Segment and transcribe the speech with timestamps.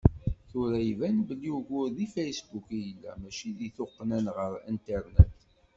[0.49, 5.33] Tura iban belli ugur deg Facebook i yella, mačči deg tuqqna ɣer Internet.